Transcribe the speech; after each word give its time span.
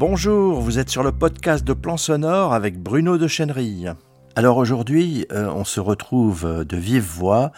Bonjour, 0.00 0.62
vous 0.62 0.78
êtes 0.78 0.88
sur 0.88 1.02
le 1.02 1.12
podcast 1.12 1.62
de 1.62 1.74
Plan 1.74 1.98
Sonore 1.98 2.54
avec 2.54 2.78
Bruno 2.78 3.18
de 3.18 3.28
Chenery. 3.28 3.84
Alors 4.34 4.56
aujourd'hui, 4.56 5.26
euh, 5.30 5.50
on 5.54 5.64
se 5.64 5.78
retrouve 5.78 6.64
de 6.64 6.76
vive 6.78 7.04
voix 7.04 7.52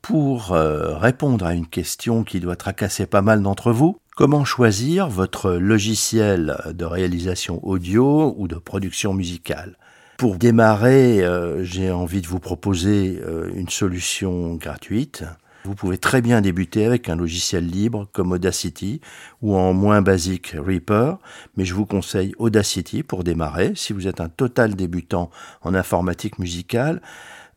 pour 0.00 0.52
euh, 0.52 0.96
répondre 0.96 1.44
à 1.44 1.52
une 1.52 1.66
question 1.66 2.24
qui 2.24 2.40
doit 2.40 2.56
tracasser 2.56 3.04
pas 3.04 3.20
mal 3.20 3.42
d'entre 3.42 3.72
vous. 3.72 3.98
Comment 4.16 4.46
choisir 4.46 5.10
votre 5.10 5.52
logiciel 5.52 6.56
de 6.72 6.86
réalisation 6.86 7.60
audio 7.62 8.34
ou 8.38 8.48
de 8.48 8.56
production 8.56 9.12
musicale? 9.12 9.76
Pour 10.16 10.36
démarrer, 10.36 11.22
euh, 11.22 11.62
j'ai 11.62 11.90
envie 11.90 12.22
de 12.22 12.26
vous 12.26 12.40
proposer 12.40 13.20
une 13.54 13.68
solution 13.68 14.54
gratuite 14.54 15.24
vous 15.66 15.74
pouvez 15.74 15.98
très 15.98 16.22
bien 16.22 16.40
débuter 16.40 16.86
avec 16.86 17.08
un 17.08 17.16
logiciel 17.16 17.66
libre 17.66 18.06
comme 18.12 18.30
Audacity 18.30 19.00
ou 19.42 19.56
en 19.56 19.72
moins 19.72 20.00
basique 20.00 20.54
Reaper, 20.56 21.18
mais 21.56 21.64
je 21.64 21.74
vous 21.74 21.86
conseille 21.86 22.34
Audacity 22.38 23.02
pour 23.02 23.24
démarrer. 23.24 23.72
Si 23.74 23.92
vous 23.92 24.06
êtes 24.06 24.20
un 24.20 24.28
total 24.28 24.76
débutant 24.76 25.28
en 25.62 25.74
informatique 25.74 26.38
musicale, 26.38 27.02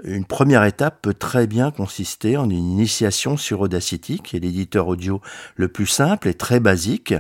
une 0.03 0.25
première 0.25 0.63
étape 0.63 1.03
peut 1.03 1.13
très 1.13 1.45
bien 1.45 1.69
consister 1.69 2.35
en 2.35 2.49
une 2.49 2.71
initiation 2.71 3.37
sur 3.37 3.61
Audacity, 3.61 4.19
qui 4.19 4.37
est 4.37 4.39
l'éditeur 4.39 4.87
audio 4.87 5.21
le 5.55 5.67
plus 5.67 5.87
simple 5.87 6.29
et 6.29 6.33
très 6.33 6.59
basique. 6.59 7.13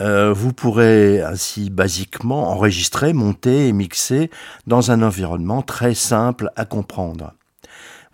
Euh, 0.00 0.32
vous 0.32 0.52
pourrez 0.52 1.22
ainsi 1.22 1.68
basiquement 1.68 2.50
enregistrer, 2.50 3.12
monter 3.12 3.66
et 3.66 3.72
mixer 3.72 4.30
dans 4.66 4.90
un 4.90 5.02
environnement 5.02 5.62
très 5.62 5.94
simple 5.94 6.50
à 6.54 6.64
comprendre. 6.64 7.32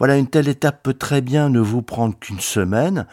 Voilà, 0.02 0.16
une 0.16 0.27
telle 0.27 0.48
étape 0.48 0.83
peut 0.83 0.95
très 0.95 1.20
bien 1.20 1.48
ne 1.48 1.61
vous 1.61 1.80
prendre 1.80 2.19
qu'une 2.19 2.41
semaine. 2.41 3.06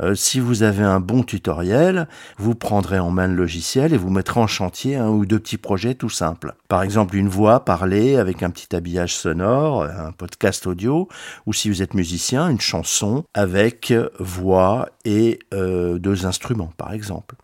Euh, 0.00 0.14
si 0.14 0.38
vous 0.38 0.64
avez 0.64 0.82
un 0.82 1.00
bon 1.00 1.22
tutoriel, 1.22 2.08
vous 2.36 2.54
prendrez 2.54 2.98
en 2.98 3.10
main 3.10 3.26
le 3.26 3.34
logiciel 3.34 3.94
et 3.94 3.96
vous 3.96 4.10
mettrez 4.10 4.38
en 4.38 4.46
chantier 4.46 4.96
un 4.96 5.08
ou 5.08 5.24
deux 5.24 5.38
petits 5.38 5.56
projets 5.56 5.94
tout 5.94 6.10
simples. 6.10 6.52
Par 6.68 6.82
exemple, 6.82 7.16
une 7.16 7.30
voix 7.30 7.64
parlée 7.64 8.16
avec 8.16 8.42
un 8.42 8.50
petit 8.50 8.76
habillage 8.76 9.16
sonore, 9.16 9.84
un 9.84 10.12
podcast 10.12 10.66
audio, 10.66 11.08
ou 11.46 11.54
si 11.54 11.70
vous 11.70 11.80
êtes 11.80 11.94
musicien, 11.94 12.50
une 12.50 12.60
chanson 12.60 13.24
avec 13.32 13.94
voix 14.18 14.90
et 15.06 15.38
euh, 15.54 15.98
deux 15.98 16.26
instruments, 16.26 16.72
par 16.76 16.92
exemple. 16.92 17.36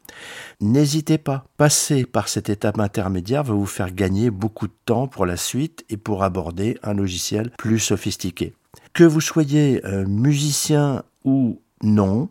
N'hésitez 0.60 1.16
pas, 1.16 1.46
passer 1.56 2.04
par 2.04 2.28
cette 2.28 2.50
étape 2.50 2.78
intermédiaire 2.78 3.42
va 3.42 3.54
vous 3.54 3.64
faire 3.64 3.94
gagner 3.94 4.28
beaucoup 4.28 4.66
de 4.66 4.76
temps 4.84 5.06
pour 5.06 5.24
la 5.24 5.38
suite 5.38 5.82
et 5.88 5.96
pour 5.96 6.24
aborder 6.24 6.76
un 6.82 6.92
logiciel 6.92 7.52
plus 7.56 7.78
sophistiqué. 7.78 8.52
Que 8.92 9.04
vous 9.04 9.20
soyez 9.20 9.84
euh, 9.86 10.04
musicien 10.06 11.02
ou 11.24 11.60
non, 11.82 12.28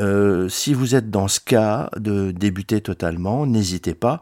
euh, 0.00 0.48
si 0.48 0.72
vous 0.72 0.94
êtes 0.94 1.10
dans 1.10 1.28
ce 1.28 1.38
cas 1.38 1.90
de 1.96 2.30
débuter 2.30 2.80
totalement, 2.80 3.46
n'hésitez 3.46 3.94
pas. 3.94 4.20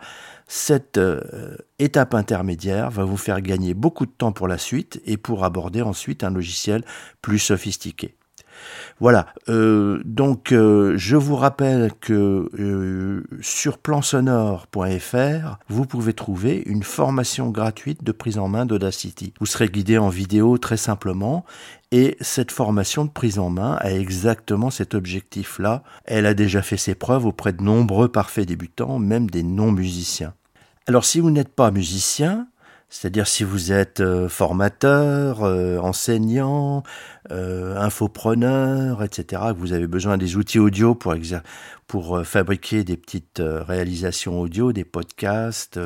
Cette 0.48 0.98
euh, 0.98 1.56
étape 1.78 2.14
intermédiaire 2.14 2.90
va 2.90 3.04
vous 3.04 3.16
faire 3.16 3.40
gagner 3.40 3.72
beaucoup 3.72 4.04
de 4.04 4.10
temps 4.10 4.32
pour 4.32 4.48
la 4.48 4.58
suite 4.58 5.00
et 5.06 5.16
pour 5.16 5.44
aborder 5.44 5.82
ensuite 5.82 6.24
un 6.24 6.30
logiciel 6.30 6.84
plus 7.22 7.38
sophistiqué. 7.38 8.16
Voilà, 9.00 9.28
euh, 9.48 10.02
donc 10.04 10.52
euh, 10.52 10.94
je 10.96 11.16
vous 11.16 11.36
rappelle 11.36 11.90
que 12.00 12.50
euh, 12.58 13.24
sur 13.40 13.78
plansonore.fr, 13.78 15.58
vous 15.68 15.86
pouvez 15.86 16.12
trouver 16.12 16.62
une 16.66 16.82
formation 16.82 17.48
gratuite 17.48 18.04
de 18.04 18.12
prise 18.12 18.38
en 18.38 18.48
main 18.48 18.66
d'Audacity. 18.66 19.32
Vous 19.40 19.46
serez 19.46 19.68
guidé 19.68 19.96
en 19.96 20.10
vidéo 20.10 20.58
très 20.58 20.76
simplement 20.76 21.44
et 21.92 22.16
cette 22.20 22.52
formation 22.52 23.06
de 23.06 23.10
prise 23.10 23.38
en 23.38 23.48
main 23.48 23.76
a 23.80 23.90
exactement 23.90 24.70
cet 24.70 24.94
objectif-là. 24.94 25.82
Elle 26.04 26.26
a 26.26 26.34
déjà 26.34 26.60
fait 26.60 26.76
ses 26.76 26.94
preuves 26.94 27.24
auprès 27.24 27.52
de 27.54 27.62
nombreux 27.62 28.08
parfaits 28.08 28.46
débutants, 28.46 28.98
même 28.98 29.30
des 29.30 29.42
non-musiciens. 29.42 30.34
Alors 30.86 31.04
si 31.04 31.20
vous 31.20 31.30
n'êtes 31.30 31.54
pas 31.54 31.70
musicien, 31.70 32.48
c'est-à-dire 32.90 33.28
si 33.28 33.44
vous 33.44 33.70
êtes 33.70 34.00
euh, 34.00 34.28
formateur, 34.28 35.44
euh, 35.44 35.78
enseignant, 35.78 36.82
euh, 37.30 37.76
infopreneur, 37.76 39.04
etc., 39.04 39.42
que 39.54 39.58
vous 39.58 39.72
avez 39.72 39.86
besoin 39.86 40.18
des 40.18 40.36
outils 40.36 40.58
audio 40.58 40.96
pour, 40.96 41.14
pour 41.86 42.26
fabriquer 42.26 42.82
des 42.82 42.96
petites 42.96 43.40
réalisations 43.40 44.40
audio, 44.40 44.72
des 44.72 44.84
podcasts, 44.84 45.78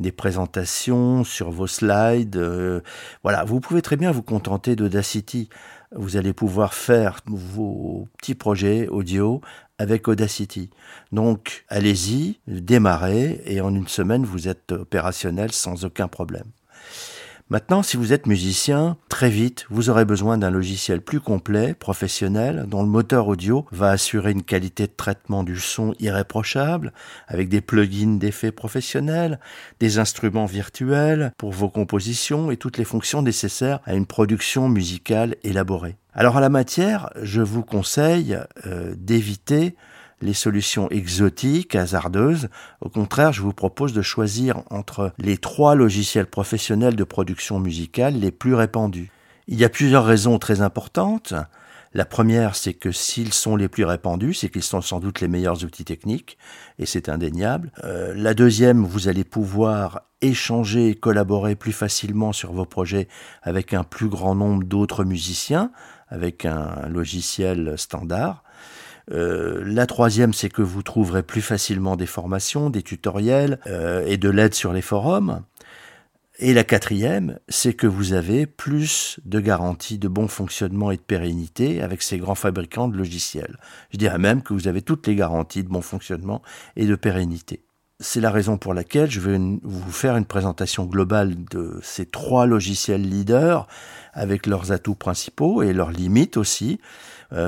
des 0.00 0.12
présentations 0.12 1.24
sur 1.24 1.50
vos 1.50 1.66
slides. 1.66 2.40
voilà, 3.22 3.44
vous 3.44 3.60
pouvez 3.60 3.82
très 3.82 3.96
bien 3.96 4.10
vous 4.10 4.22
contenter 4.22 4.76
d'Audacity. 4.76 5.50
Vous 5.92 6.16
allez 6.16 6.32
pouvoir 6.32 6.72
faire 6.72 7.20
vos 7.26 8.08
petits 8.16 8.36
projets 8.36 8.86
audio 8.88 9.40
avec 9.80 10.08
Audacity. 10.08 10.68
Donc 11.10 11.64
allez-y, 11.68 12.38
démarrez 12.46 13.40
et 13.46 13.62
en 13.62 13.74
une 13.74 13.88
semaine 13.88 14.26
vous 14.26 14.46
êtes 14.46 14.72
opérationnel 14.72 15.52
sans 15.52 15.86
aucun 15.86 16.06
problème. 16.06 16.44
Maintenant, 17.52 17.82
si 17.82 17.96
vous 17.96 18.12
êtes 18.12 18.28
musicien, 18.28 18.96
très 19.08 19.28
vite, 19.28 19.66
vous 19.70 19.90
aurez 19.90 20.04
besoin 20.04 20.38
d'un 20.38 20.50
logiciel 20.50 21.00
plus 21.00 21.18
complet, 21.18 21.74
professionnel, 21.74 22.66
dont 22.68 22.84
le 22.84 22.88
moteur 22.88 23.26
audio 23.26 23.66
va 23.72 23.90
assurer 23.90 24.30
une 24.30 24.44
qualité 24.44 24.86
de 24.86 24.92
traitement 24.96 25.42
du 25.42 25.58
son 25.58 25.92
irréprochable, 25.98 26.92
avec 27.26 27.48
des 27.48 27.60
plugins 27.60 28.18
d'effets 28.18 28.52
professionnels, 28.52 29.40
des 29.80 29.98
instruments 29.98 30.46
virtuels 30.46 31.32
pour 31.38 31.50
vos 31.50 31.68
compositions 31.68 32.52
et 32.52 32.56
toutes 32.56 32.78
les 32.78 32.84
fonctions 32.84 33.20
nécessaires 33.20 33.80
à 33.84 33.94
une 33.94 34.06
production 34.06 34.68
musicale 34.68 35.34
élaborée. 35.42 35.96
Alors 36.14 36.36
à 36.36 36.40
la 36.40 36.50
matière, 36.50 37.10
je 37.20 37.42
vous 37.42 37.64
conseille 37.64 38.38
euh, 38.64 38.94
d'éviter 38.96 39.74
les 40.20 40.34
solutions 40.34 40.88
exotiques, 40.90 41.74
hasardeuses. 41.74 42.48
Au 42.80 42.88
contraire, 42.88 43.32
je 43.32 43.42
vous 43.42 43.52
propose 43.52 43.92
de 43.92 44.02
choisir 44.02 44.62
entre 44.70 45.12
les 45.18 45.38
trois 45.38 45.74
logiciels 45.74 46.26
professionnels 46.26 46.96
de 46.96 47.04
production 47.04 47.58
musicale 47.58 48.14
les 48.14 48.30
plus 48.30 48.54
répandus. 48.54 49.10
Il 49.48 49.58
y 49.58 49.64
a 49.64 49.68
plusieurs 49.68 50.04
raisons 50.04 50.38
très 50.38 50.60
importantes. 50.60 51.34
La 51.92 52.04
première, 52.04 52.54
c'est 52.54 52.74
que 52.74 52.92
s'ils 52.92 53.32
sont 53.32 53.56
les 53.56 53.68
plus 53.68 53.84
répandus, 53.84 54.34
c'est 54.34 54.48
qu'ils 54.48 54.62
sont 54.62 54.80
sans 54.80 55.00
doute 55.00 55.20
les 55.20 55.26
meilleurs 55.26 55.64
outils 55.64 55.84
techniques, 55.84 56.38
et 56.78 56.86
c'est 56.86 57.08
indéniable. 57.08 57.72
Euh, 57.82 58.14
la 58.14 58.32
deuxième, 58.34 58.84
vous 58.84 59.08
allez 59.08 59.24
pouvoir 59.24 60.02
échanger 60.20 60.90
et 60.90 60.94
collaborer 60.94 61.56
plus 61.56 61.72
facilement 61.72 62.32
sur 62.32 62.52
vos 62.52 62.64
projets 62.64 63.08
avec 63.42 63.74
un 63.74 63.82
plus 63.82 64.08
grand 64.08 64.36
nombre 64.36 64.62
d'autres 64.62 65.02
musiciens, 65.02 65.72
avec 66.08 66.44
un 66.44 66.86
logiciel 66.88 67.74
standard. 67.76 68.44
Euh, 69.10 69.62
la 69.64 69.86
troisième, 69.86 70.32
c'est 70.32 70.48
que 70.48 70.62
vous 70.62 70.82
trouverez 70.82 71.22
plus 71.22 71.42
facilement 71.42 71.96
des 71.96 72.06
formations, 72.06 72.70
des 72.70 72.82
tutoriels 72.82 73.58
euh, 73.66 74.04
et 74.06 74.16
de 74.16 74.28
l'aide 74.28 74.54
sur 74.54 74.72
les 74.72 74.82
forums. 74.82 75.42
Et 76.42 76.54
la 76.54 76.64
quatrième, 76.64 77.38
c'est 77.48 77.74
que 77.74 77.86
vous 77.86 78.14
avez 78.14 78.46
plus 78.46 79.20
de 79.26 79.40
garanties 79.40 79.98
de 79.98 80.08
bon 80.08 80.26
fonctionnement 80.26 80.90
et 80.90 80.96
de 80.96 81.02
pérennité 81.02 81.82
avec 81.82 82.00
ces 82.02 82.16
grands 82.16 82.34
fabricants 82.34 82.88
de 82.88 82.96
logiciels. 82.96 83.58
Je 83.92 83.98
dirais 83.98 84.18
même 84.18 84.42
que 84.42 84.54
vous 84.54 84.66
avez 84.66 84.80
toutes 84.80 85.06
les 85.06 85.16
garanties 85.16 85.62
de 85.62 85.68
bon 85.68 85.82
fonctionnement 85.82 86.40
et 86.76 86.86
de 86.86 86.94
pérennité. 86.94 87.62
C'est 88.02 88.22
la 88.22 88.30
raison 88.30 88.56
pour 88.56 88.72
laquelle 88.72 89.10
je 89.10 89.20
vais 89.20 89.38
vous 89.62 89.92
faire 89.92 90.16
une 90.16 90.24
présentation 90.24 90.86
globale 90.86 91.34
de 91.50 91.78
ces 91.82 92.06
trois 92.06 92.46
logiciels 92.46 93.06
leaders 93.06 93.66
avec 94.14 94.46
leurs 94.46 94.72
atouts 94.72 94.94
principaux 94.94 95.62
et 95.62 95.74
leurs 95.74 95.90
limites 95.90 96.38
aussi 96.38 96.80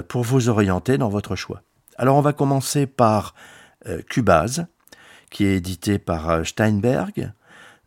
pour 0.09 0.23
vous 0.23 0.49
orienter 0.49 0.99
dans 0.99 1.09
votre 1.09 1.37
choix. 1.37 1.63
Alors 1.97 2.17
on 2.17 2.21
va 2.21 2.33
commencer 2.33 2.87
par 2.87 3.35
euh, 3.87 4.01
Cubase 4.09 4.67
qui 5.31 5.45
est 5.45 5.57
édité 5.57 5.99
par 5.99 6.31
euh, 6.31 6.45
Steinberg 6.45 7.33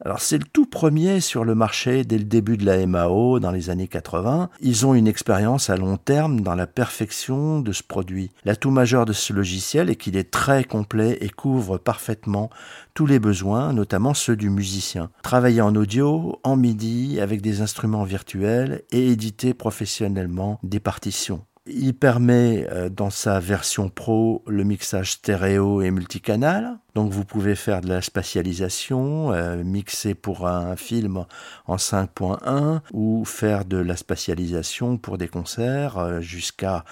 alors 0.03 0.19
c'est 0.19 0.37
le 0.37 0.43
tout 0.43 0.65
premier 0.65 1.21
sur 1.21 1.45
le 1.45 1.55
marché 1.55 2.03
dès 2.03 2.17
le 2.17 2.25
début 2.25 2.57
de 2.57 2.65
la 2.65 2.85
MAO 2.85 3.39
dans 3.39 3.51
les 3.51 3.69
années 3.69 3.87
80. 3.87 4.49
Ils 4.59 4.85
ont 4.85 4.93
une 4.93 5.07
expérience 5.07 5.69
à 5.69 5.77
long 5.77 5.95
terme 5.95 6.41
dans 6.41 6.53
la 6.53 6.67
perfection 6.67 7.61
de 7.61 7.71
ce 7.71 7.81
produit. 7.81 8.29
L'atout 8.43 8.71
majeur 8.71 9.05
de 9.05 9.13
ce 9.13 9.31
logiciel 9.31 9.89
est 9.89 9.95
qu'il 9.95 10.17
est 10.17 10.29
très 10.29 10.65
complet 10.65 11.17
et 11.21 11.29
couvre 11.29 11.77
parfaitement 11.77 12.49
tous 12.93 13.05
les 13.05 13.19
besoins, 13.19 13.71
notamment 13.71 14.13
ceux 14.13 14.35
du 14.35 14.49
musicien. 14.49 15.09
Travailler 15.23 15.61
en 15.61 15.73
audio, 15.75 16.39
en 16.43 16.57
MIDI, 16.57 17.21
avec 17.21 17.41
des 17.41 17.61
instruments 17.61 18.03
virtuels 18.03 18.83
et 18.91 19.11
éditer 19.11 19.53
professionnellement 19.53 20.59
des 20.61 20.81
partitions. 20.81 21.45
Il 21.67 21.95
permet 21.95 22.67
euh, 22.69 22.89
dans 22.89 23.09
sa 23.09 23.39
version 23.39 23.89
pro 23.89 24.43
le 24.47 24.63
mixage 24.63 25.13
stéréo 25.13 25.81
et 25.81 25.89
multicanal. 25.89 26.77
Donc 26.93 27.11
vous 27.11 27.25
pouvez 27.25 27.55
faire 27.55 27.81
de 27.81 27.87
la 27.87 28.03
spatialisation, 28.03 29.33
euh, 29.33 29.63
mixer 29.63 30.13
pour 30.13 30.47
un 30.47 30.75
film 30.75 31.25
en 31.65 31.77
5.1 31.77 32.81
ou 32.93 33.25
faire 33.25 33.65
de 33.65 33.77
la 33.77 33.95
spatialisation 33.95 34.97
pour 34.97 35.17
des 35.17 35.27
concerts 35.27 35.97
euh, 35.97 36.21
jusqu'à 36.21 36.85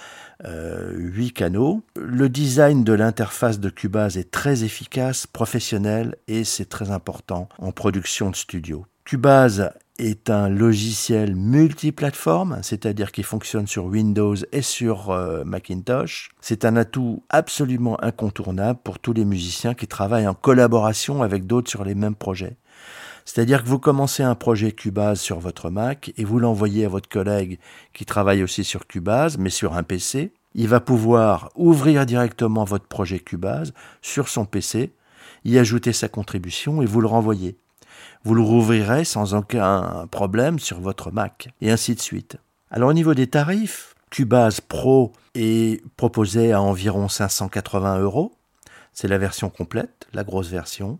8 0.44 1.32
canaux. 1.32 1.82
Le 1.96 2.28
design 2.28 2.84
de 2.84 2.92
l'interface 2.92 3.60
de 3.60 3.70
Cubase 3.70 4.18
est 4.18 4.30
très 4.30 4.64
efficace, 4.64 5.26
professionnel 5.26 6.16
et 6.26 6.44
c'est 6.44 6.68
très 6.68 6.90
important 6.90 7.48
en 7.58 7.72
production 7.72 8.28
de 8.28 8.36
studio. 8.36 8.84
Cubase 9.04 9.70
est 9.98 10.28
un 10.28 10.48
logiciel 10.48 11.36
multiplateforme, 11.36 12.58
c'est-à-dire 12.62 13.12
qui 13.12 13.22
fonctionne 13.22 13.66
sur 13.66 13.84
Windows 13.84 14.34
et 14.52 14.62
sur 14.62 15.10
euh, 15.10 15.44
Macintosh. 15.44 16.30
C'est 16.40 16.64
un 16.64 16.76
atout 16.76 17.22
absolument 17.28 18.02
incontournable 18.02 18.80
pour 18.82 18.98
tous 18.98 19.12
les 19.12 19.24
musiciens 19.24 19.74
qui 19.74 19.86
travaillent 19.86 20.26
en 20.26 20.34
collaboration 20.34 21.22
avec 21.22 21.46
d'autres 21.46 21.70
sur 21.70 21.84
les 21.84 21.94
mêmes 21.94 22.16
projets. 22.16 22.56
C'est-à-dire 23.24 23.62
que 23.62 23.68
vous 23.68 23.78
commencez 23.78 24.22
un 24.22 24.34
projet 24.34 24.72
Cubase 24.72 25.20
sur 25.20 25.38
votre 25.38 25.70
Mac 25.70 26.12
et 26.16 26.24
vous 26.24 26.38
l'envoyez 26.38 26.84
à 26.84 26.88
votre 26.88 27.08
collègue 27.08 27.58
qui 27.92 28.04
travaille 28.04 28.42
aussi 28.42 28.64
sur 28.64 28.86
Cubase, 28.86 29.38
mais 29.38 29.50
sur 29.50 29.74
un 29.74 29.82
PC. 29.82 30.32
Il 30.54 30.68
va 30.68 30.80
pouvoir 30.80 31.50
ouvrir 31.54 32.04
directement 32.04 32.64
votre 32.64 32.86
projet 32.86 33.18
Cubase 33.18 33.72
sur 34.02 34.28
son 34.28 34.44
PC, 34.44 34.92
y 35.44 35.58
ajouter 35.58 35.92
sa 35.92 36.08
contribution 36.08 36.82
et 36.82 36.86
vous 36.86 37.00
le 37.00 37.08
renvoyer. 37.08 37.56
Vous 38.24 38.34
le 38.34 38.42
rouvrirez 38.42 39.04
sans 39.04 39.34
aucun 39.34 40.06
problème 40.10 40.58
sur 40.58 40.80
votre 40.80 41.10
Mac, 41.10 41.48
et 41.60 41.70
ainsi 41.70 41.94
de 41.94 42.00
suite. 42.00 42.38
Alors 42.70 42.88
au 42.88 42.94
niveau 42.94 43.14
des 43.14 43.26
tarifs, 43.26 43.94
Cubase 44.10 44.60
Pro 44.60 45.12
est 45.34 45.82
proposé 45.96 46.52
à 46.52 46.62
environ 46.62 47.08
580 47.08 47.98
euros. 47.98 48.32
C'est 48.92 49.08
la 49.08 49.18
version 49.18 49.50
complète, 49.50 50.06
la 50.14 50.24
grosse 50.24 50.48
version. 50.48 50.98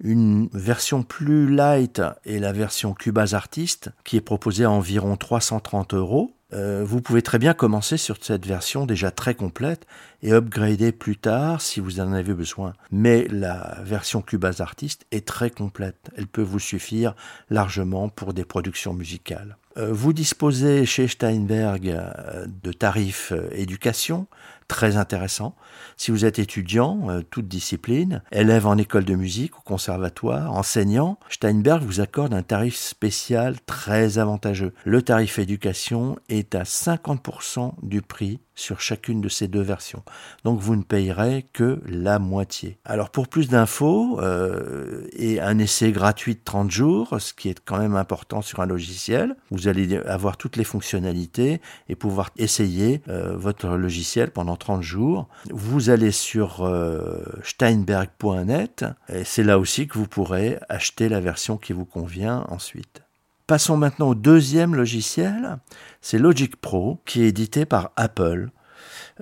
Une 0.00 0.48
version 0.52 1.02
plus 1.02 1.52
light 1.52 2.02
est 2.24 2.38
la 2.38 2.52
version 2.52 2.94
Cubase 2.94 3.34
Artist, 3.34 3.90
qui 4.04 4.16
est 4.16 4.20
proposée 4.20 4.64
à 4.64 4.70
environ 4.70 5.16
330 5.16 5.94
euros. 5.94 6.32
Euh, 6.52 6.84
vous 6.86 7.00
pouvez 7.00 7.22
très 7.22 7.38
bien 7.38 7.54
commencer 7.54 7.96
sur 7.96 8.18
cette 8.20 8.46
version 8.46 8.86
déjà 8.86 9.10
très 9.10 9.34
complète 9.34 9.86
et 10.22 10.32
upgrader 10.32 10.92
plus 10.92 11.16
tard 11.16 11.60
si 11.60 11.80
vous 11.80 12.00
en 12.00 12.12
avez 12.12 12.34
besoin. 12.34 12.72
Mais 12.90 13.26
la 13.28 13.78
version 13.82 14.22
Cubase 14.22 14.60
Artist 14.60 15.06
est 15.10 15.26
très 15.26 15.50
complète. 15.50 16.10
Elle 16.16 16.26
peut 16.26 16.42
vous 16.42 16.58
suffire 16.58 17.14
largement 17.50 18.08
pour 18.08 18.34
des 18.34 18.44
productions 18.44 18.94
musicales. 18.94 19.56
Euh, 19.76 19.92
vous 19.92 20.12
disposez 20.12 20.86
chez 20.86 21.06
Steinberg 21.06 21.88
euh, 21.88 22.46
de 22.62 22.72
tarifs 22.72 23.32
éducation 23.52 24.26
très 24.68 24.96
intéressants. 24.96 25.54
Si 25.96 26.10
vous 26.10 26.24
êtes 26.24 26.40
étudiant, 26.40 27.22
toute 27.30 27.46
discipline, 27.46 28.20
élève 28.32 28.66
en 28.66 28.76
école 28.76 29.04
de 29.04 29.14
musique, 29.14 29.56
au 29.56 29.62
conservatoire, 29.62 30.52
enseignant, 30.52 31.20
Steinberg 31.30 31.84
vous 31.84 32.00
accorde 32.00 32.34
un 32.34 32.42
tarif 32.42 32.74
spécial 32.74 33.54
très 33.64 34.18
avantageux. 34.18 34.74
Le 34.84 35.02
tarif 35.02 35.38
éducation 35.38 36.18
est 36.28 36.56
à 36.56 36.64
50% 36.64 37.74
du 37.82 38.02
prix 38.02 38.40
sur 38.56 38.80
chacune 38.80 39.20
de 39.20 39.28
ces 39.28 39.46
deux 39.46 39.60
versions. 39.60 40.02
Donc 40.44 40.58
vous 40.58 40.74
ne 40.74 40.82
payerez 40.82 41.46
que 41.52 41.80
la 41.86 42.18
moitié. 42.18 42.78
Alors 42.84 43.10
pour 43.10 43.28
plus 43.28 43.48
d'infos 43.48 44.18
euh, 44.20 45.06
et 45.12 45.40
un 45.40 45.58
essai 45.58 45.92
gratuit 45.92 46.34
de 46.34 46.40
30 46.42 46.70
jours, 46.70 47.16
ce 47.20 47.32
qui 47.32 47.48
est 47.48 47.60
quand 47.64 47.78
même 47.78 47.94
important 47.94 48.42
sur 48.42 48.60
un 48.60 48.66
logiciel, 48.66 49.36
vous 49.50 49.68
allez 49.68 49.98
avoir 49.98 50.36
toutes 50.38 50.56
les 50.56 50.64
fonctionnalités 50.64 51.60
et 51.88 51.94
pouvoir 51.94 52.30
essayer 52.36 53.02
euh, 53.08 53.36
votre 53.36 53.68
logiciel 53.68 54.30
pendant 54.30 54.56
30 54.56 54.82
jours. 54.82 55.28
Vous 55.50 55.90
allez 55.90 56.10
sur 56.10 56.64
euh, 56.64 57.22
steinberg.net 57.44 58.86
et 59.10 59.24
c'est 59.24 59.44
là 59.44 59.58
aussi 59.58 59.86
que 59.86 59.98
vous 59.98 60.08
pourrez 60.08 60.58
acheter 60.68 61.08
la 61.08 61.20
version 61.20 61.58
qui 61.58 61.72
vous 61.72 61.84
convient 61.84 62.46
ensuite. 62.48 63.05
Passons 63.46 63.76
maintenant 63.76 64.08
au 64.08 64.14
deuxième 64.16 64.74
logiciel, 64.74 65.58
c'est 66.00 66.18
Logic 66.18 66.56
Pro, 66.56 67.00
qui 67.06 67.22
est 67.22 67.28
édité 67.28 67.64
par 67.64 67.92
Apple. 67.94 68.50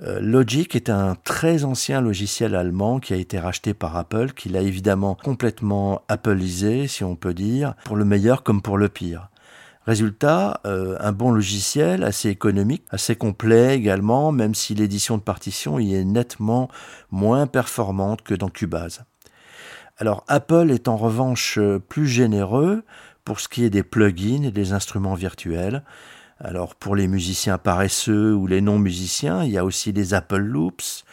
Euh, 0.01 0.19
Logic 0.19 0.75
est 0.75 0.89
un 0.89 1.13
très 1.23 1.63
ancien 1.63 2.01
logiciel 2.01 2.55
allemand 2.55 2.99
qui 2.99 3.13
a 3.13 3.17
été 3.17 3.37
racheté 3.37 3.75
par 3.75 3.95
Apple, 3.95 4.31
qui 4.33 4.49
l'a 4.49 4.61
évidemment 4.61 5.13
complètement 5.13 6.01
appleisé, 6.07 6.87
si 6.87 7.03
on 7.03 7.15
peut 7.15 7.35
dire, 7.35 7.75
pour 7.83 7.97
le 7.97 8.03
meilleur 8.03 8.41
comme 8.41 8.63
pour 8.63 8.79
le 8.79 8.89
pire. 8.89 9.29
Résultat, 9.85 10.59
euh, 10.65 10.97
un 11.01 11.11
bon 11.11 11.29
logiciel 11.29 12.03
assez 12.03 12.29
économique, 12.29 12.83
assez 12.89 13.15
complet 13.15 13.75
également, 13.75 14.31
même 14.31 14.55
si 14.55 14.73
l'édition 14.73 15.17
de 15.17 15.21
partition 15.21 15.77
y 15.77 15.93
est 15.93 16.03
nettement 16.03 16.67
moins 17.11 17.45
performante 17.45 18.23
que 18.23 18.33
dans 18.33 18.49
Cubase. 18.49 19.03
Alors 19.97 20.23
Apple 20.27 20.71
est 20.71 20.87
en 20.87 20.97
revanche 20.97 21.59
plus 21.87 22.07
généreux 22.07 22.83
pour 23.25 23.39
ce 23.39 23.49
qui 23.49 23.65
est 23.65 23.69
des 23.69 23.83
plugins 23.83 24.43
et 24.43 24.51
des 24.51 24.71
instruments 24.71 25.15
virtuels. 25.15 25.83
Alors 26.39 26.75
pour 26.75 26.95
les 26.95 27.07
musiciens 27.07 27.57
paresseux 27.57 28.33
ou 28.33 28.47
les 28.47 28.61
non-musiciens, 28.61 29.43
il 29.43 29.51
y 29.51 29.57
a 29.57 29.65
aussi 29.65 29.91
les 29.91 30.13
Apple 30.13 30.37
Loops 30.37 31.03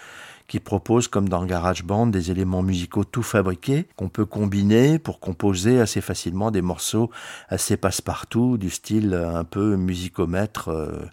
qui 0.46 0.60
proposent 0.60 1.08
comme 1.08 1.28
dans 1.28 1.46
GarageBand 1.46 2.08
des 2.08 2.30
éléments 2.30 2.62
musicaux 2.62 3.04
tout 3.04 3.22
fabriqués 3.22 3.88
qu'on 3.96 4.10
peut 4.10 4.26
combiner 4.26 4.98
pour 4.98 5.18
composer 5.20 5.80
assez 5.80 6.02
facilement 6.02 6.50
des 6.50 6.60
morceaux 6.60 7.10
assez 7.48 7.78
passe-partout 7.78 8.58
du 8.58 8.68
style 8.68 9.14
un 9.14 9.44
peu 9.44 9.76
musicomètre. 9.76 10.68
Euh. 10.68 11.06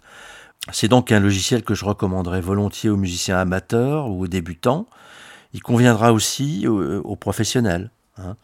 C'est 0.72 0.88
donc 0.88 1.10
un 1.10 1.20
logiciel 1.20 1.62
que 1.62 1.74
je 1.74 1.86
recommanderais 1.86 2.42
volontiers 2.42 2.90
aux 2.90 2.98
musiciens 2.98 3.38
amateurs 3.38 4.08
ou 4.08 4.24
aux 4.24 4.28
débutants. 4.28 4.86
Il 5.54 5.62
conviendra 5.62 6.12
aussi 6.12 6.68
aux 6.68 7.16
professionnels. 7.16 7.90
Hein. 8.24 8.36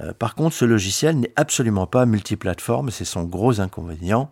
Euh, 0.00 0.12
par 0.12 0.34
contre, 0.34 0.54
ce 0.54 0.64
logiciel 0.64 1.18
n'est 1.18 1.32
absolument 1.36 1.86
pas 1.86 2.06
multiplateforme, 2.06 2.90
c'est 2.90 3.04
son 3.04 3.24
gros 3.24 3.60
inconvénient. 3.60 4.30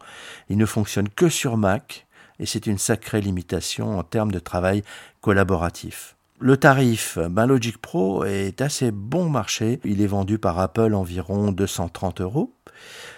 Il 0.49 0.59
ne 0.59 0.67
fonctionne 0.67 1.09
que 1.09 1.29
sur 1.29 1.57
Mac 1.57 2.07
et 2.39 2.47
c'est 2.47 2.67
une 2.67 2.79
sacrée 2.79 3.21
limitation 3.21 3.99
en 3.99 4.03
termes 4.03 4.33
de 4.33 4.39
travail 4.39 4.83
collaboratif. 5.21 6.17
Le 6.41 6.57
tarif, 6.57 7.17
ben 7.31 7.47
Logic 7.47 7.79
Pro 7.79 8.25
est 8.25 8.61
assez 8.61 8.91
bon 8.91 9.29
marché. 9.29 9.79
Il 9.85 10.03
est 10.03 10.07
vendu 10.07 10.39
par 10.39 10.59
Apple 10.59 10.93
environ 10.93 11.53
230 11.53 12.21
euros. 12.21 12.53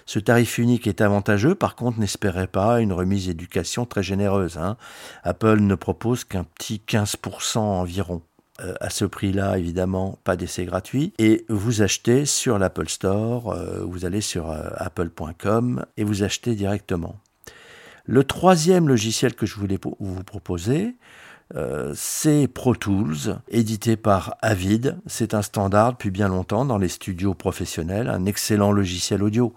Ce 0.04 0.18
tarif 0.18 0.58
unique 0.58 0.86
est 0.86 1.00
avantageux, 1.00 1.54
par 1.54 1.76
contre 1.76 1.98
n'espérez 1.98 2.46
pas 2.46 2.80
une 2.80 2.92
remise 2.92 3.28
éducation 3.28 3.86
très 3.86 4.02
généreuse. 4.02 4.58
Hein. 4.58 4.76
Apple 5.24 5.60
ne 5.60 5.74
propose 5.74 6.24
qu'un 6.24 6.44
petit 6.44 6.82
15% 6.86 7.58
environ. 7.58 8.22
Euh, 8.62 8.74
à 8.80 8.88
ce 8.88 9.04
prix-là, 9.04 9.58
évidemment, 9.58 10.18
pas 10.24 10.36
d'essai 10.36 10.64
gratuit. 10.64 11.12
Et 11.18 11.44
vous 11.48 11.82
achetez 11.82 12.24
sur 12.24 12.58
l'Apple 12.58 12.88
Store, 12.88 13.52
euh, 13.52 13.84
vous 13.84 14.06
allez 14.06 14.22
sur 14.22 14.50
euh, 14.50 14.70
apple.com 14.76 15.84
et 15.96 16.04
vous 16.04 16.22
achetez 16.22 16.54
directement. 16.54 17.16
Le 18.04 18.24
troisième 18.24 18.88
logiciel 18.88 19.34
que 19.34 19.46
je 19.46 19.56
voulais 19.56 19.78
vous 20.00 20.22
proposer, 20.24 20.94
euh, 21.54 21.92
c'est 21.94 22.48
Pro 22.48 22.74
Tools, 22.74 23.38
édité 23.48 23.96
par 23.96 24.36
Avid. 24.42 24.98
C'est 25.06 25.32
un 25.32 25.42
standard 25.42 25.92
depuis 25.92 26.10
bien 26.10 26.28
longtemps 26.28 26.64
dans 26.64 26.78
les 26.78 26.88
studios 26.88 27.34
professionnels, 27.34 28.08
un 28.08 28.26
excellent 28.26 28.72
logiciel 28.72 29.22
audio. 29.22 29.54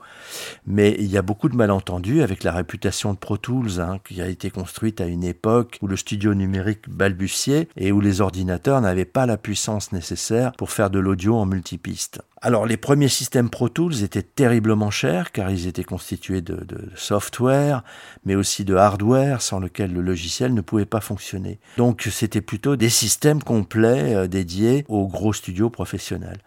Mais 0.68 0.96
il 1.00 1.08
y 1.08 1.18
a 1.18 1.24
beaucoup 1.24 1.50
de 1.50 1.56
malentendus 1.56 2.22
avec 2.22 2.44
la 2.44 2.52
réputation 2.52 3.14
de 3.14 3.18
Pro 3.18 3.38
Tools, 3.38 3.80
hein, 3.80 4.00
qui 4.08 4.22
a 4.22 4.28
été 4.28 4.52
construite 4.52 5.02
à 5.02 5.06
une 5.06 5.24
époque 5.24 5.80
où 5.82 5.88
le 5.88 5.98
studio 5.98 6.36
numérique 6.36 6.90
balbutiait 6.90 7.68
et 7.76 7.92
où 7.92 8.02
les 8.02 8.22
ordinateurs 8.22 8.82
n'avaient 8.82 9.06
pas 9.06 9.26
la 9.26 9.38
puissance 9.38 9.92
nécessaire 9.92 10.52
pour 10.58 10.70
faire 10.70 10.92
de 10.92 11.00
l'audio 11.00 11.36
en 11.38 11.46
multipiste. 11.46 12.22
Alors 12.42 12.66
les 12.66 12.78
premiers 12.78 13.10
systèmes 13.10 13.50
Pro 13.50 13.68
Tools 13.68 14.02
étaient 14.02 14.24
terriblement 14.24 14.92
chers 14.92 15.34
car 15.34 15.52
ils 15.52 15.68
étaient 15.68 15.84
constitués 15.84 16.42
de, 16.42 16.66
software 16.96 17.84
mais 18.24 18.36
aussi 18.36 18.64
de 18.64 18.76
hardware 18.76 19.42
sans 19.42 19.60
lequel 19.60 19.92
le 19.92 20.02
logiciel 20.02 20.54
ne 20.54 20.62
pouvait 20.62 20.86
pas 20.86 21.02
fonctionner. 21.02 21.60
Donc 21.76 22.08
c'était 22.10 22.42
plutôt 22.42 22.78
des 22.78 22.90
systèmes 22.90 23.44
complets 23.44 24.16
euh, 24.16 24.28
dédiés 24.28 24.86
aux 24.88 25.08
gros 25.08 25.34
studios 25.34 25.70
professionnels. 25.70 26.40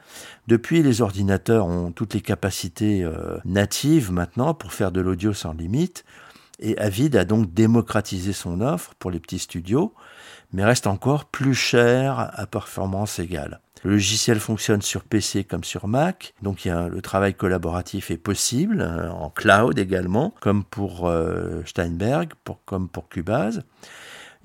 Depuis 0.47 0.83
les 0.83 1.03
ordinateurs 1.03 1.67
ont 1.67 1.93
toutes 1.93 2.15
les 2.15 2.23
capacités 2.23 3.05
euh, 3.05 3.37
natives 3.45 4.11
maintenant 4.11 4.55
pour 4.55 4.73
faire 4.73 4.93
de 4.93 5.03
l'audio 5.03 5.35
sans 5.35 5.53
limite 5.53 6.05
et 6.59 6.79
Avid 6.79 7.17
a 7.17 7.27
donc 7.27 7.53
démocratisé 7.53 8.33
son 8.33 8.63
offre 8.63 8.95
pour 8.99 9.11
les 9.11 9.21
petits 9.21 9.41
studios 9.41 9.93
mais 10.55 10.65
reste 10.65 10.87
encore 10.87 11.27
plus 11.27 11.55
cher 11.55 12.31
à 12.33 12.47
performance 12.47 13.19
égale. 13.19 13.61
Le 13.85 13.93
logiciel 13.93 14.39
fonctionne 14.39 14.81
sur 14.81 15.03
PC 15.03 15.43
comme 15.43 15.65
sur 15.65 15.89
Mac, 15.89 16.35
donc 16.41 16.65
le 16.65 17.01
travail 17.01 17.35
collaboratif 17.35 18.13
est 18.13 18.17
possible, 18.17 18.81
euh, 18.81 19.11
en 19.11 19.29
cloud 19.29 19.79
également, 19.79 20.33
comme 20.41 20.63
pour 20.63 21.09
euh, 21.09 21.63
Steinberg, 21.67 22.33
comme 22.65 22.89
pour 22.89 23.09
Cubase. 23.09 23.63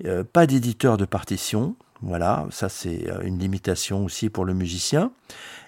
Euh, 0.04 0.24
pas 0.24 0.46
d'éditeur 0.46 0.96
de 0.96 1.04
partition, 1.04 1.76
voilà, 2.02 2.46
ça 2.50 2.68
c'est 2.68 3.06
une 3.22 3.38
limitation 3.38 4.04
aussi 4.04 4.28
pour 4.28 4.44
le 4.44 4.54
musicien, 4.54 5.12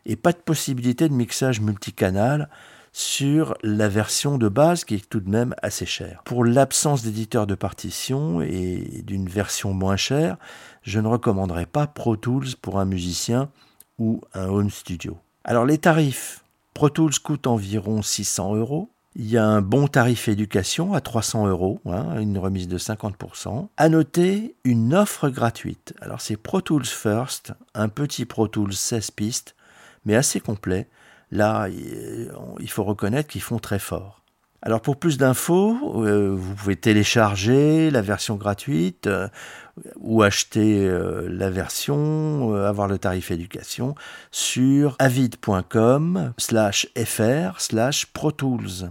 et 0.05 0.17
pas 0.17 0.33
de 0.33 0.39
possibilité 0.39 1.09
de 1.09 1.15
mixage 1.15 1.61
multicanal 1.61 2.49
sur 2.93 3.55
la 3.63 3.89
version 3.89 4.39
de 4.39 4.49
base 4.49 4.85
qui 4.85 4.97
est 4.97 5.09
tout 5.09 5.21
de 5.21 5.31
même 5.31 5.55
assez 5.63 5.87
chère. 5.87 6.23
Pour 6.25 6.45
l'absence 6.45 7.03
d'éditeur 7.03 7.47
de 7.47 7.55
partition 7.55 8.41
et 8.43 9.03
d'une 9.05 9.29
version 9.29 9.73
moins 9.73 9.97
chère, 9.97 10.37
je 10.83 11.01
ne 11.01 11.09
recommanderais 11.09 11.67
pas 11.67 11.87
Pro 11.87 12.17
Tools 12.17 12.57
pour 12.61 12.81
un 12.81 12.85
musicien 12.85 13.51
ou 13.99 14.21
un 14.35 14.47
home 14.49 14.71
studio. 14.71 15.19
Alors 15.45 15.67
les 15.67 15.79
tarifs, 15.79 16.45
Pro 16.75 16.89
Tools 16.89 17.19
coûte 17.23 17.47
environ 17.47 18.03
600 18.03 18.57
euros. 18.57 18.91
Il 19.17 19.29
y 19.29 19.37
a 19.37 19.45
un 19.45 19.61
bon 19.61 19.89
tarif 19.89 20.29
éducation 20.29 20.95
à 20.95 21.01
300 21.01 21.49
euros, 21.49 21.81
hein, 21.85 22.21
une 22.21 22.39
remise 22.39 22.69
de 22.69 22.79
50%. 22.79 23.69
À 23.77 23.89
noter 23.89 24.55
une 24.65 24.95
offre 24.95 25.29
gratuite. 25.31 25.95
Alors 26.01 26.21
c'est 26.21 26.37
Pro 26.37 26.61
Tools 26.61 26.87
First, 26.87 27.53
un 27.75 27.89
petit 27.89 28.25
Pro 28.25 28.47
Tools 28.47 28.73
16 28.73 29.11
pistes, 29.11 29.57
mais 30.05 30.15
assez 30.15 30.41
complet, 30.41 30.89
là, 31.31 31.69
il 31.69 32.71
faut 32.71 32.85
reconnaître 32.85 33.29
qu'ils 33.29 33.43
font 33.43 33.59
très 33.59 33.79
fort. 33.79 34.21
Alors 34.63 34.83
pour 34.83 34.97
plus 34.97 35.17
d'infos, 35.17 36.05
euh, 36.05 36.35
vous 36.37 36.55
pouvez 36.55 36.77
télécharger 36.77 37.91
la 37.91 38.03
version 38.03 38.37
gratuite 38.37 39.07
euh, 39.07 39.29
ou 39.99 40.23
acheter 40.23 40.87
euh, 40.87 41.29
la 41.31 41.49
version, 41.49 42.55
avoir 42.55 42.87
le 42.87 42.99
tarif 42.99 43.31
éducation 43.31 43.95
sur 44.31 44.97
avid.com 44.99 46.35
slash 46.37 46.89
fr 47.07 47.59
slash 47.59 48.07
protools. 48.07 48.91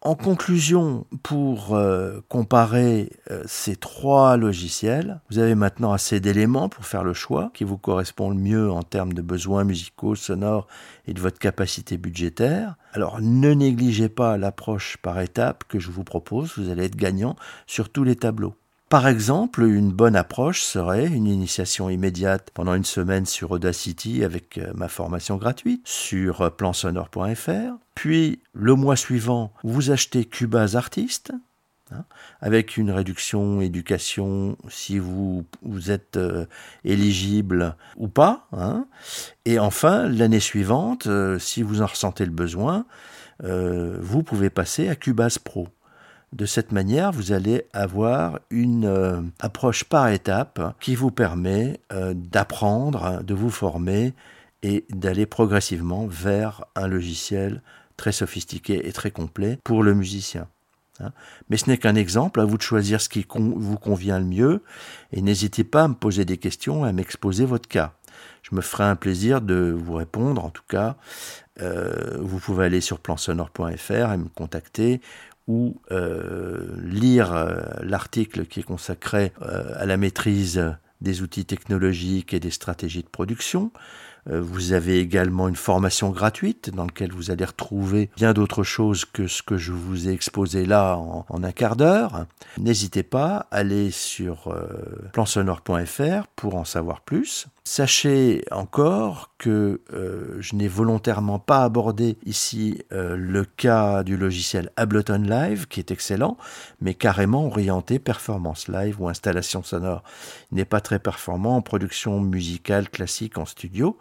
En 0.00 0.14
conclusion, 0.14 1.06
pour 1.24 1.74
euh, 1.74 2.20
comparer 2.28 3.10
euh, 3.32 3.42
ces 3.46 3.74
trois 3.74 4.36
logiciels, 4.36 5.20
vous 5.28 5.40
avez 5.40 5.56
maintenant 5.56 5.92
assez 5.92 6.20
d'éléments 6.20 6.68
pour 6.68 6.86
faire 6.86 7.02
le 7.02 7.14
choix 7.14 7.50
qui 7.52 7.64
vous 7.64 7.78
correspond 7.78 8.30
le 8.30 8.36
mieux 8.36 8.70
en 8.70 8.84
termes 8.84 9.12
de 9.12 9.22
besoins 9.22 9.64
musicaux, 9.64 10.14
sonores 10.14 10.68
et 11.08 11.14
de 11.14 11.20
votre 11.20 11.40
capacité 11.40 11.96
budgétaire. 11.96 12.76
Alors 12.92 13.20
ne 13.20 13.52
négligez 13.52 14.08
pas 14.08 14.36
l'approche 14.36 14.98
par 14.98 15.20
étapes 15.20 15.64
que 15.68 15.80
je 15.80 15.90
vous 15.90 16.04
propose, 16.04 16.56
vous 16.56 16.70
allez 16.70 16.84
être 16.84 16.96
gagnant 16.96 17.34
sur 17.66 17.88
tous 17.88 18.04
les 18.04 18.14
tableaux. 18.14 18.54
Par 18.88 19.06
exemple, 19.06 19.64
une 19.64 19.92
bonne 19.92 20.16
approche 20.16 20.62
serait 20.62 21.06
une 21.06 21.26
initiation 21.26 21.90
immédiate 21.90 22.50
pendant 22.54 22.74
une 22.74 22.86
semaine 22.86 23.26
sur 23.26 23.50
Audacity 23.50 24.24
avec 24.24 24.56
euh, 24.56 24.72
ma 24.74 24.88
formation 24.88 25.36
gratuite 25.36 25.82
sur 25.84 26.40
euh, 26.40 26.48
plansonore.fr. 26.48 27.74
Puis 27.94 28.40
le 28.54 28.74
mois 28.76 28.96
suivant, 28.96 29.52
vous 29.62 29.90
achetez 29.90 30.24
Cubase 30.24 30.74
Artist 30.74 31.32
hein, 31.92 32.04
avec 32.40 32.78
une 32.78 32.90
réduction 32.90 33.60
éducation 33.60 34.56
si 34.70 34.98
vous, 34.98 35.44
vous 35.60 35.90
êtes 35.90 36.16
euh, 36.16 36.46
éligible 36.82 37.76
ou 37.98 38.08
pas. 38.08 38.46
Hein. 38.52 38.86
Et 39.44 39.58
enfin, 39.58 40.08
l'année 40.08 40.40
suivante, 40.40 41.08
si 41.38 41.62
vous 41.62 41.82
en 41.82 41.86
ressentez 41.86 42.24
le 42.24 42.30
besoin, 42.30 42.86
vous 43.40 44.24
pouvez 44.24 44.50
passer 44.50 44.88
à 44.88 44.96
Cubase 44.96 45.38
Pro. 45.38 45.68
De 46.32 46.44
cette 46.44 46.72
manière, 46.72 47.10
vous 47.10 47.32
allez 47.32 47.64
avoir 47.72 48.40
une 48.50 48.84
euh, 48.84 49.22
approche 49.40 49.84
par 49.84 50.08
étape 50.08 50.76
qui 50.78 50.94
vous 50.94 51.10
permet 51.10 51.80
euh, 51.92 52.12
d'apprendre, 52.14 53.22
de 53.22 53.34
vous 53.34 53.50
former 53.50 54.12
et 54.62 54.84
d'aller 54.90 55.24
progressivement 55.24 56.06
vers 56.06 56.64
un 56.74 56.86
logiciel 56.86 57.62
très 57.96 58.12
sophistiqué 58.12 58.86
et 58.86 58.92
très 58.92 59.10
complet 59.10 59.58
pour 59.64 59.82
le 59.82 59.94
musicien. 59.94 60.48
Hein. 61.00 61.12
Mais 61.48 61.56
ce 61.56 61.70
n'est 61.70 61.78
qu'un 61.78 61.94
exemple, 61.94 62.40
à 62.40 62.44
vous 62.44 62.58
de 62.58 62.62
choisir 62.62 63.00
ce 63.00 63.08
qui 63.08 63.26
vous 63.28 63.78
convient 63.78 64.18
le 64.18 64.26
mieux 64.26 64.62
et 65.12 65.22
n'hésitez 65.22 65.64
pas 65.64 65.84
à 65.84 65.88
me 65.88 65.94
poser 65.94 66.24
des 66.24 66.36
questions, 66.36 66.84
à 66.84 66.92
m'exposer 66.92 67.46
votre 67.46 67.68
cas. 67.68 67.94
Je 68.42 68.54
me 68.54 68.60
ferai 68.60 68.84
un 68.84 68.96
plaisir 68.96 69.40
de 69.40 69.74
vous 69.76 69.94
répondre, 69.94 70.44
en 70.44 70.50
tout 70.50 70.62
cas. 70.68 70.96
Euh, 71.60 72.18
vous 72.20 72.38
pouvez 72.38 72.66
aller 72.66 72.80
sur 72.80 72.98
plansonore.fr 73.00 73.90
et 73.90 74.16
me 74.16 74.28
contacter 74.28 75.00
ou 75.48 75.80
euh, 75.90 76.76
lire 76.84 77.34
euh, 77.34 77.62
l'article 77.80 78.44
qui 78.44 78.60
est 78.60 78.64
consacré 78.64 79.32
euh, 79.42 79.72
à 79.76 79.86
la 79.86 79.96
maîtrise 79.96 80.62
des 81.00 81.22
outils 81.22 81.46
technologiques 81.46 82.34
et 82.34 82.40
des 82.40 82.50
stratégies 82.50 83.02
de 83.02 83.08
production. 83.08 83.72
Vous 84.28 84.72
avez 84.72 84.98
également 84.98 85.48
une 85.48 85.56
formation 85.56 86.10
gratuite 86.10 86.70
dans 86.70 86.84
laquelle 86.84 87.12
vous 87.12 87.30
allez 87.30 87.44
retrouver 87.44 88.10
bien 88.16 88.32
d'autres 88.32 88.62
choses 88.62 89.04
que 89.04 89.26
ce 89.26 89.42
que 89.42 89.56
je 89.56 89.72
vous 89.72 90.08
ai 90.08 90.12
exposé 90.12 90.66
là 90.66 90.96
en, 90.96 91.24
un 91.42 91.52
quart 91.52 91.76
d'heure. 91.76 92.26
N'hésitez 92.58 93.02
pas 93.02 93.46
à 93.50 93.58
aller 93.58 93.90
sur 93.90 94.54
plansonore.fr 95.12 96.26
pour 96.36 96.56
en 96.56 96.64
savoir 96.64 97.00
plus. 97.00 97.48
Sachez 97.70 98.46
encore 98.50 99.34
que 99.36 99.82
euh, 99.92 100.38
je 100.40 100.56
n'ai 100.56 100.68
volontairement 100.68 101.38
pas 101.38 101.64
abordé 101.64 102.16
ici 102.24 102.82
euh, 102.92 103.14
le 103.14 103.44
cas 103.44 104.02
du 104.04 104.16
logiciel 104.16 104.70
Ableton 104.76 105.18
Live, 105.18 105.68
qui 105.68 105.78
est 105.78 105.90
excellent, 105.90 106.38
mais 106.80 106.94
carrément 106.94 107.44
orienté 107.44 107.98
performance 107.98 108.68
live 108.68 109.02
ou 109.02 109.10
installation 109.10 109.62
sonore. 109.62 110.02
Il 110.50 110.56
n'est 110.56 110.64
pas 110.64 110.80
très 110.80 110.98
performant 110.98 111.56
en 111.56 111.60
production 111.60 112.22
musicale 112.22 112.88
classique 112.88 113.36
en 113.36 113.44
studio, 113.44 113.98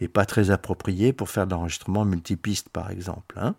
et 0.00 0.08
pas 0.08 0.24
très 0.24 0.50
approprié 0.50 1.12
pour 1.12 1.28
faire 1.30 1.46
de 1.46 1.52
l'enregistrement 1.52 2.04
multipiste 2.04 2.68
par 2.68 2.90
exemple. 2.90 3.36
Hein. 3.40 3.54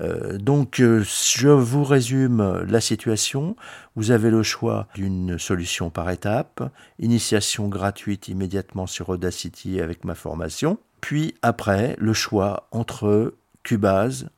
Euh, 0.00 0.38
donc, 0.38 0.80
euh, 0.80 1.04
je 1.04 1.48
vous 1.48 1.84
résume 1.84 2.64
la 2.68 2.80
situation. 2.80 3.56
Vous 3.96 4.10
avez 4.10 4.30
le 4.30 4.42
choix 4.42 4.88
d'une 4.94 5.38
solution 5.38 5.90
par 5.90 6.10
étape, 6.10 6.70
initiation 6.98 7.68
gratuite 7.68 8.28
immédiatement 8.28 8.86
sur 8.86 9.08
Audacity 9.08 9.80
avec 9.80 10.04
ma 10.04 10.14
formation, 10.14 10.78
puis 11.00 11.34
après 11.42 11.96
le 11.98 12.12
choix 12.12 12.68
entre 12.70 13.34
Cubase, 13.62 14.28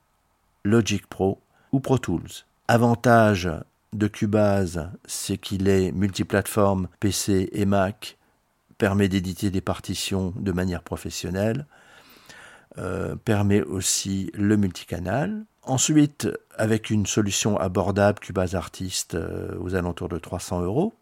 Logic 0.64 1.07
Pro 1.07 1.40
ou 1.73 1.80
Pro 1.80 1.99
Tools. 1.99 2.45
Avantage 2.69 3.50
de 3.92 4.07
Cubase, 4.07 4.90
c'est 5.04 5.38
qu'il 5.38 5.69
est 5.69 5.92
multiplateforme 5.92 6.88
PC 7.00 7.49
et 7.52 7.64
Mac, 7.64 8.16
permet 8.80 9.08
d'éditer 9.08 9.50
des 9.50 9.60
partitions 9.60 10.32
de 10.37 10.52
manière 10.52 10.82
professionnelle. 10.82 11.66
Euh, 12.78 13.14
permet 13.14 13.62
aussi 13.62 14.30
le 14.32 14.56
multicanal. 14.56 15.44
Ensuite, 15.64 16.28
avec 16.56 16.88
une 16.88 17.04
solution 17.04 17.58
abordable 17.58 18.20
Cubase 18.20 18.54
Artist 18.54 19.14
euh, 19.14 19.54
aux 19.60 19.75
alentours 19.75 20.08
de 20.08 20.18
300 20.18 20.62
euros. 20.62 20.94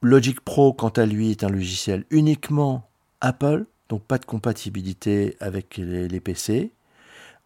Logic 0.00 0.40
Pro, 0.40 0.72
quant 0.72 0.88
à 0.90 1.04
lui, 1.04 1.30
est 1.30 1.44
un 1.44 1.50
logiciel 1.50 2.04
uniquement 2.10 2.88
Apple, 3.20 3.66
donc 3.88 4.04
pas 4.04 4.18
de 4.18 4.24
compatibilité 4.24 5.36
avec 5.40 5.76
les, 5.76 6.20
PC, 6.20 6.72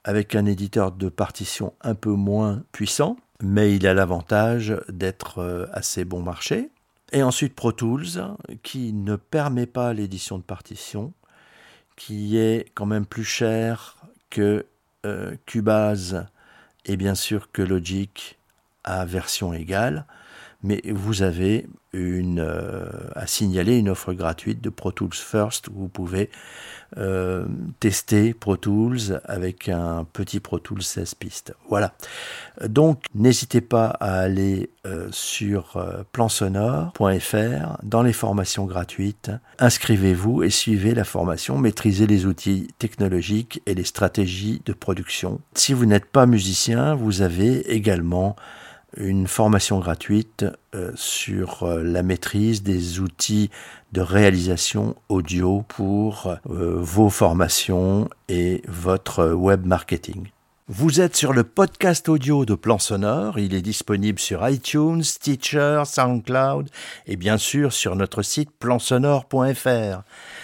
avec 0.04 0.34
un 0.36 0.46
éditeur 0.46 0.92
de 0.92 1.08
partition 1.08 1.72
un 1.80 1.94
peu 1.94 2.12
moins 2.12 2.62
puissant, 2.72 3.16
mais 3.42 3.74
il 3.74 3.86
a 3.86 3.94
l'avantage 3.94 4.76
d'être 4.88 5.38
euh, 5.38 5.66
assez 5.72 6.04
bon 6.04 6.20
marché. 6.20 6.70
Et 7.12 7.22
ensuite 7.22 7.54
Pro 7.54 7.72
Tools, 7.72 8.36
qui 8.62 8.92
ne 8.94 9.16
permet 9.16 9.66
pas 9.66 9.92
l'édition 9.92 10.38
de 10.38 10.42
partition, 10.42 11.12
qui 11.94 12.38
est 12.38 12.70
quand 12.74 12.86
même 12.86 13.04
plus 13.04 13.24
cher 13.24 13.98
que 14.30 14.64
euh, 15.04 15.36
Cubase 15.44 16.26
et 16.86 16.96
bien 16.96 17.14
sûr 17.14 17.52
que 17.52 17.60
Logic 17.60 18.38
à 18.84 19.04
version 19.04 19.52
égale, 19.52 20.06
mais 20.62 20.80
vous 20.86 21.22
avez 21.22 21.66
euh, 21.94 22.86
à 23.14 23.26
signaler 23.26 23.76
une 23.76 23.90
offre 23.90 24.14
gratuite 24.14 24.62
de 24.62 24.70
Pro 24.70 24.92
Tools 24.92 25.12
First 25.12 25.68
où 25.68 25.72
vous 25.74 25.88
pouvez 25.88 26.30
euh, 26.96 27.44
tester 27.80 28.32
Pro 28.32 28.56
Tools 28.56 29.20
avec 29.24 29.68
un 29.68 30.06
petit 30.10 30.40
Pro 30.40 30.58
Tools 30.58 30.82
16 30.82 31.14
pistes. 31.16 31.54
Voilà. 31.68 31.92
Donc 32.66 33.04
n'hésitez 33.14 33.60
pas 33.60 33.88
à 34.00 34.20
aller 34.20 34.70
euh, 34.86 35.08
sur 35.10 35.84
plansonore.fr 36.12 37.76
dans 37.82 38.02
les 38.02 38.14
formations 38.14 38.64
gratuites. 38.64 39.30
Inscrivez-vous 39.58 40.44
et 40.44 40.50
suivez 40.50 40.94
la 40.94 41.04
formation. 41.04 41.58
Maîtrisez 41.58 42.06
les 42.06 42.24
outils 42.24 42.68
technologiques 42.78 43.60
et 43.66 43.74
les 43.74 43.84
stratégies 43.84 44.62
de 44.64 44.72
production. 44.72 45.40
Si 45.54 45.74
vous 45.74 45.84
n'êtes 45.84 46.06
pas 46.06 46.24
musicien, 46.24 46.94
vous 46.94 47.20
avez 47.20 47.70
également 47.70 48.34
une 48.96 49.26
formation 49.26 49.78
gratuite 49.78 50.44
euh, 50.74 50.92
sur 50.94 51.62
euh, 51.62 51.82
la 51.82 52.02
maîtrise 52.02 52.62
des 52.62 53.00
outils 53.00 53.50
de 53.92 54.00
réalisation 54.00 54.96
audio 55.08 55.64
pour 55.68 56.36
euh, 56.50 56.76
vos 56.80 57.10
formations 57.10 58.08
et 58.28 58.62
votre 58.68 59.30
web 59.30 59.66
marketing. 59.66 60.28
Vous 60.68 61.00
êtes 61.00 61.16
sur 61.16 61.32
le 61.32 61.44
podcast 61.44 62.08
audio 62.08 62.46
de 62.46 62.54
Plan 62.54 62.78
Sonore. 62.78 63.38
Il 63.38 63.52
est 63.52 63.62
disponible 63.62 64.18
sur 64.18 64.48
iTunes, 64.48 65.02
Stitcher, 65.02 65.82
SoundCloud 65.84 66.70
et 67.06 67.16
bien 67.16 67.36
sûr 67.36 67.72
sur 67.72 67.96
notre 67.96 68.22
site 68.22 68.50
plansonore.fr. 68.58 70.02